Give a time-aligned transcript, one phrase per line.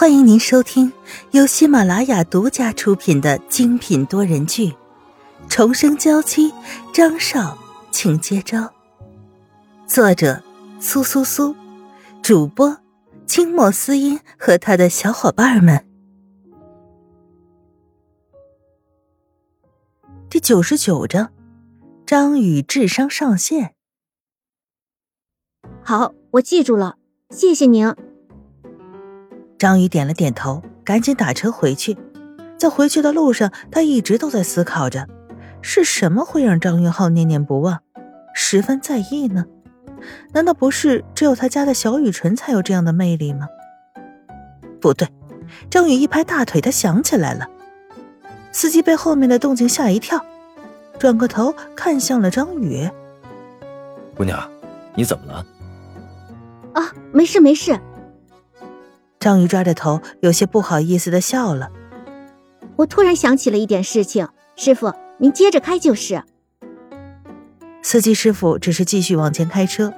[0.00, 0.92] 欢迎您收听
[1.32, 4.68] 由喜马拉雅独家出品的精品多人剧
[5.48, 6.52] 《重生娇妻》，
[6.94, 7.58] 张少，
[7.90, 8.72] 请接招。
[9.88, 10.40] 作者：
[10.78, 11.52] 苏苏苏，
[12.22, 12.78] 主播：
[13.26, 15.84] 清末思音和他的小伙伴们。
[20.30, 21.32] 第九十九章，
[22.06, 23.74] 张宇智商上线。
[25.82, 26.98] 好，我记住了，
[27.30, 27.92] 谢谢您。
[29.58, 31.96] 张宇点了点头，赶紧打车回去。
[32.56, 35.08] 在回去的路上，他一直都在思考着，
[35.62, 37.80] 是什么会让张云浩念念不忘，
[38.34, 39.44] 十分在意呢？
[40.32, 43.48] 难道不是只有他家的小雨纯才有这样的魅力吗？
[44.80, 45.08] 不对，
[45.68, 47.48] 张宇一拍大腿，他想起来了。
[48.52, 50.24] 司机被后面的动静吓一跳，
[51.00, 52.88] 转过头看向了张宇
[54.16, 54.48] ：“姑娘，
[54.94, 55.44] 你怎么了
[56.74, 57.78] ？”“啊，没事没事。”
[59.20, 61.70] 张宇抓着头，有些不好意思的笑了。
[62.76, 66.22] 我突然想起了一点事情，师傅，您接着开就是。
[67.82, 69.92] 司机师傅只是继续往前开车，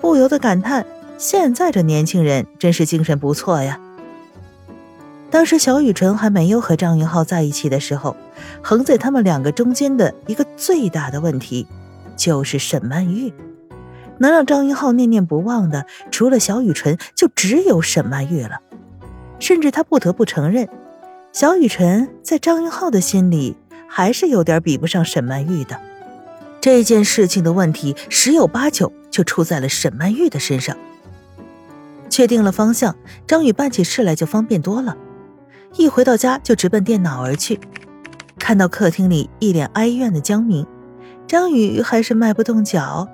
[0.00, 0.84] 不由得感叹：
[1.18, 3.78] 现在这年轻人真是精神不错呀。
[5.30, 8.16] 当时小雨辰还没有和张云浩在一起的时候，
[8.62, 11.66] 横在他们两个中间的一个最大的问题，
[12.16, 13.32] 就是沈曼玉。
[14.18, 18.60] 能让张云浩念念不忘的，除了小雨辰，就只有沈曼玉了。
[19.38, 20.68] 甚至他不得不承认，
[21.32, 23.56] 小雨辰在张云浩的心里
[23.88, 25.80] 还是有点比不上沈曼玉的。
[26.60, 30.76] 这件事情的问题十有八九就出在了沈曼玉的身上。
[32.10, 32.96] 确定了方向，
[33.26, 34.96] 张宇办起事来就方便多了。
[35.76, 37.60] 一回到家就直奔电脑而去，
[38.38, 40.66] 看到客厅里一脸哀怨的江明，
[41.28, 43.06] 张宇还是迈不动脚。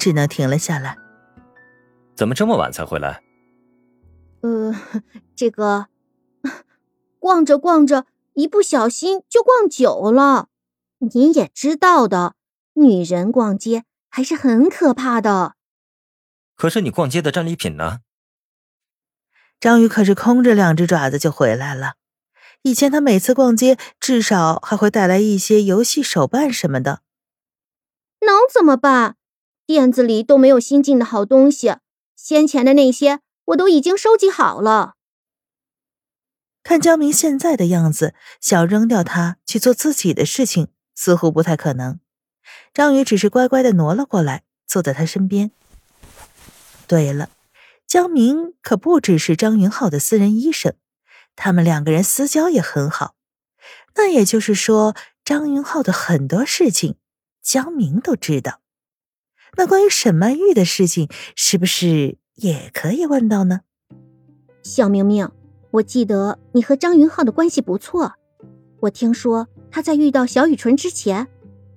[0.00, 0.96] 只能停了下来。
[2.16, 3.22] 怎么这么晚才回来？
[4.40, 4.74] 呃，
[5.36, 5.86] 这个
[7.18, 10.48] 逛着逛着，一不小心就逛久了。
[10.98, 12.34] 您也知道的，
[12.72, 15.54] 女人逛街还是很可怕的。
[16.56, 18.00] 可是你逛街的战利品呢？
[19.60, 21.96] 章鱼可是空着两只爪子就回来了。
[22.62, 27.02] 以前他每次逛街，至少还会带来一些游戏手办什么的。
[28.20, 29.16] 能怎么办？
[29.70, 31.76] 店子里都没有新进的好东西，
[32.16, 34.94] 先前的那些我都已经收集好了。
[36.64, 42.00] 看江明现在的样子，想扔掉他去做自己的事情，似乎不太可能。
[42.74, 45.52] 张宇只是乖乖的挪了过来，坐在他身边。
[46.88, 47.30] 对了，
[47.86, 50.74] 江明可不只是张云浩的私人医生，
[51.36, 53.14] 他们两个人私交也很好。
[53.94, 56.96] 那也就是说，张云浩的很多事情，
[57.40, 58.59] 江明都知道。
[59.56, 63.60] 那关于沈曼玉的事情，是不是也可以问到呢？
[64.62, 65.30] 小明明，
[65.72, 68.12] 我记得你和张云浩的关系不错。
[68.80, 71.28] 我听说他在遇到小雨纯之前，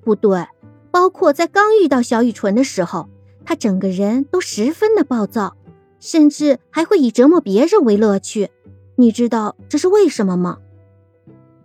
[0.02, 0.48] 不对，
[0.92, 3.10] 包括在刚遇到小雨纯的时候，
[3.46, 5.58] 他整个人都十分的暴躁，
[6.00, 8.50] 甚至还会以折磨别人为乐趣。
[8.96, 10.60] 你知道这是为什么吗？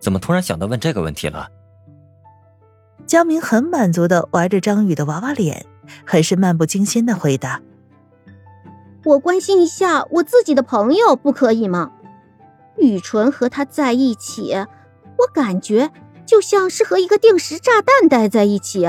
[0.00, 1.48] 怎么突然想到问这个问题了？
[3.06, 5.66] 江明很满足的玩着张宇的娃娃脸。
[6.04, 7.60] 很是漫不经心的回答
[9.04, 11.92] ：“我关心一下我自己的朋友，不可以吗？
[12.76, 15.90] 雨纯和他在一起，我感觉
[16.24, 18.86] 就像是和一个定时炸弹待在一起，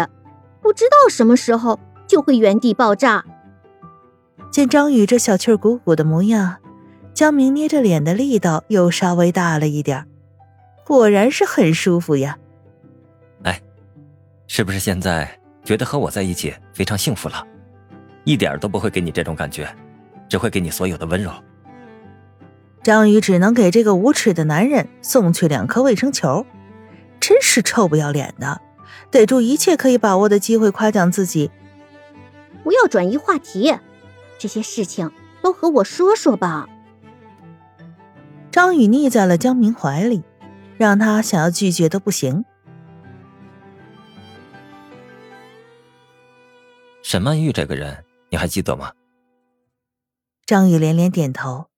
[0.61, 3.25] 不知道什么时候就会原地爆炸。”
[4.51, 6.57] 见张宇这小气鼓鼓的模样，
[7.13, 10.05] 江明捏着脸的力道又稍微大了一点，
[10.85, 12.37] 果然是很舒服呀。
[13.43, 13.61] 哎，
[14.47, 15.38] 是不是现在？
[15.69, 17.45] 觉得和我在一起非常幸福了，
[18.23, 19.71] 一点都不会给你这种感觉，
[20.27, 21.31] 只会给你所有的温柔。
[22.81, 26.43] 张宇只能给这个无耻的男人送去两颗卫生球，
[27.19, 28.59] 真是臭不要脸的，
[29.11, 31.51] 逮住一切可以把握的机会夸奖自己。
[32.63, 33.75] 不要转移话题，
[34.39, 35.11] 这些事情
[35.43, 36.67] 都和我说说吧。
[38.49, 40.23] 张宇腻在了江明怀里，
[40.79, 42.43] 让他想要拒绝都不行。
[47.09, 48.93] 沈曼玉这个人，你还记得吗？
[50.45, 51.71] 张宇连连点头。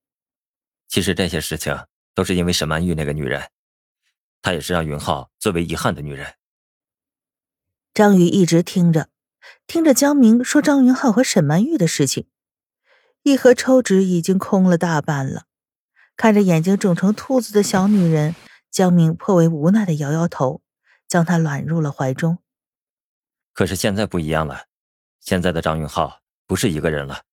[0.89, 3.49] 其实这些事情都是因为沈曼玉那个女人，
[4.41, 6.35] 她也是让云浩最为遗憾的女人。
[7.93, 9.07] 张宇一直听着，
[9.65, 12.27] 听着江明说张云浩和沈曼玉的事情，
[13.23, 15.45] 一盒抽纸已经空了大半了。
[16.17, 18.35] 看着眼睛肿成兔子的小女人，
[18.69, 20.61] 江明颇为无奈的摇摇头，
[21.07, 22.39] 将她揽入了怀中。
[23.53, 24.65] 可是现在不一样了。
[25.21, 27.23] 现在的张云浩不是一个人了，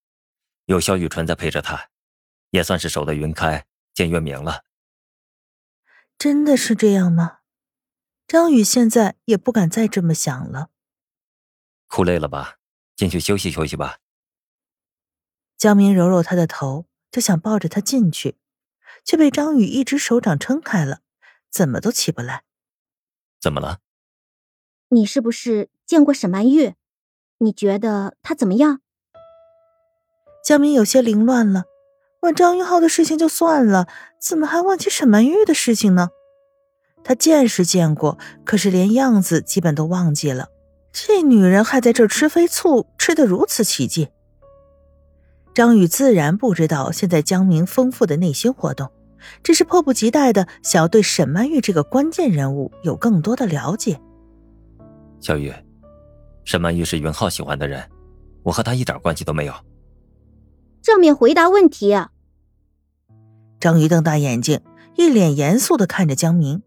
[0.67, 1.88] 有萧雨纯在陪着他，
[2.50, 4.64] 也算是守得云开，见月明了。
[6.19, 7.38] 真的是这样吗？
[8.26, 10.70] 张宇现在也不敢再这么想了。
[11.87, 12.58] 哭累了吧？
[12.94, 14.00] 进去休息休息吧。
[15.56, 18.37] 江明揉揉他的头，就想抱着他进去，
[19.02, 21.00] 却被张宇一只手掌撑开了，
[21.50, 22.44] 怎么都起不来。
[23.41, 23.81] 怎么了？
[24.88, 26.75] 你是不是见过沈曼玉？
[27.40, 28.81] 你觉得他怎么样？
[30.44, 31.64] 江明有些凌乱了，
[32.23, 33.87] 问张云浩的事情就算了，
[34.20, 36.08] 怎么还问起沈曼玉的事情呢？
[37.05, 40.49] 他见是见过，可是连样子基本都忘记了。
[40.93, 44.08] 这女人还在这吃飞醋，吃得如此起劲。
[45.55, 48.91] 张宇自然不知道现在江明丰富的内心活动，
[49.44, 54.00] 只是迫不及待的想要对沈曼玉这个关键人物有更多的了解。
[55.20, 55.52] 小雨，
[56.49, 57.87] 沈曼玉是云浩喜欢的人，
[58.43, 59.53] 我和他一点关系都没有。
[60.81, 61.93] 正面回答问题。
[61.93, 62.11] 啊
[63.61, 64.62] 张宇瞪大眼睛，
[64.97, 66.62] 一脸严肃的看着江明。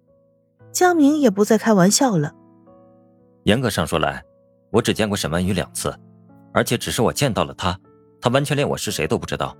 [0.71, 2.35] 江明也不再开玩笑了。
[3.45, 4.23] 严格上说来，
[4.69, 5.91] 我只见过沈曼玉两次，
[6.53, 7.75] 而且只是我见到了她，
[8.21, 9.57] 她完全连我是谁都不知道，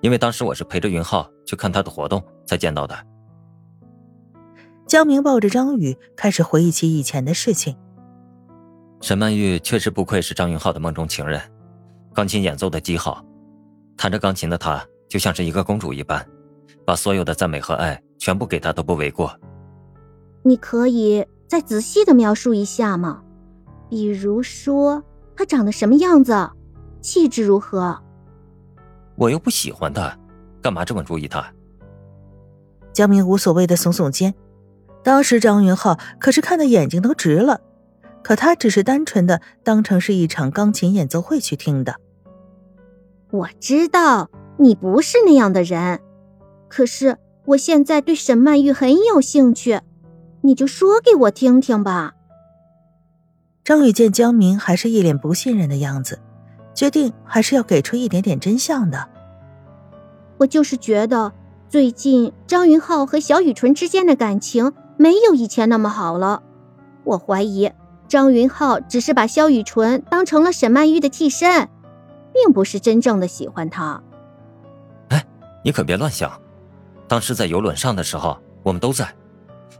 [0.00, 2.98] 因为当时我是陪着云浩去看他的活动才见到的。
[4.88, 7.76] 江明抱着张宇，开始回忆起以前的事情。
[9.00, 11.40] 沈曼玉确实不愧是张云浩的梦中情人，
[12.14, 13.24] 钢琴演奏的极好，
[13.96, 16.26] 弹着钢琴的她就像是一个公主一般，
[16.84, 19.38] 把所有的赞美和爱全部给她都不为过。
[20.42, 23.22] 你可以再仔细的描述一下吗？
[23.90, 25.02] 比如说
[25.36, 26.50] 她长得什么样子，
[27.00, 27.96] 气质如何？
[29.16, 30.16] 我又不喜欢她，
[30.62, 31.46] 干嘛这么注意她？
[32.92, 34.34] 江明无所谓的耸耸肩。
[35.04, 37.60] 当时张云浩可是看的眼睛都直了。
[38.26, 41.94] 可他只是单纯的当成是一场钢琴演奏会去听的。
[43.30, 46.00] 我知道你不是那样的人，
[46.66, 49.80] 可是我现在对沈曼玉很有兴趣，
[50.40, 52.14] 你就说给我听听吧。
[53.62, 56.18] 张宇见江明还是一脸不信任的样子，
[56.74, 59.08] 决定还是要给出一点点真相的。
[60.38, 61.32] 我就是觉得
[61.68, 66.42] 最近张云浩和小雨纯之间的感情没有以前那么好了，
[67.04, 67.70] 我怀疑。
[68.08, 71.68] 张云浩只是把萧雨纯当成了沈曼玉的替身，
[72.32, 74.02] 并不是真正的喜欢她。
[75.08, 75.24] 哎，
[75.64, 76.40] 你可别乱想。
[77.08, 79.08] 当时在游轮上的时候，我们都在。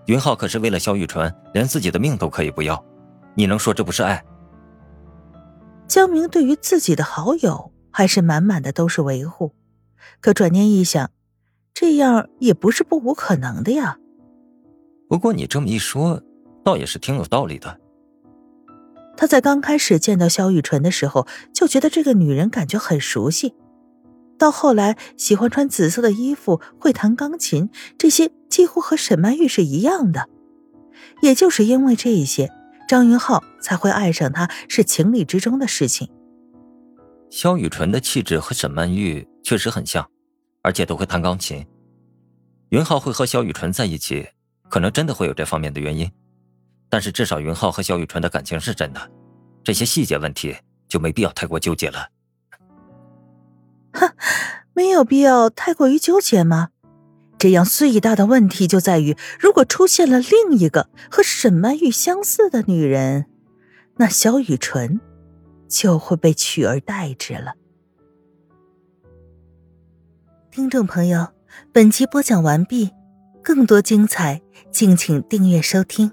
[0.07, 2.85] 云浩可是为了萧雨纯，连自己的命都可以不要。
[3.35, 4.25] 你能说这不是爱？
[5.89, 9.53] 江明对于自己的好友还是满满的都是维护，
[10.21, 11.11] 可转念一想，
[11.75, 13.99] 这样也不是不无可能的呀。
[15.09, 16.21] 不过你这么一说，
[16.65, 17.81] 倒也是挺有道理的。
[19.17, 23.55] 他在刚开始见到萧雨纯的时候，就觉得这个女人感觉很熟悉。
[24.39, 30.29] 到后来喜欢穿紫色的衣服，会弹钢琴，这些几乎和沈曼玉是一样的。
[31.23, 32.53] 也就是因为这一些，
[32.87, 36.11] 张云浩才会爱上她，是情理之中的事情。
[37.31, 40.07] 萧雨纯的气质和沈曼玉确实很像，
[40.63, 41.67] 而且都会弹钢琴。
[42.69, 44.27] 云浩会和萧雨纯在一起，
[44.69, 46.11] 可能真的会有这方面的原因。
[46.89, 49.11] 但是至少云浩和萧雨纯的感情是真的，
[49.65, 50.57] 这些细节问题
[50.89, 52.09] 就没必要太过纠结了。
[53.93, 54.13] 哼，
[54.73, 56.69] 没有必要太过于纠结吗？
[57.39, 63.27] 这样最大的问题就在于，如果出现了另一个和沈曼玉相似的女人，
[63.97, 65.01] 那萧雨纯
[65.69, 67.53] 就会被取而代之了。
[70.51, 71.29] 听众朋友，
[71.73, 72.91] 本集播讲完毕，
[73.43, 74.41] 更多精彩，
[74.71, 76.13] 敬请订阅收听。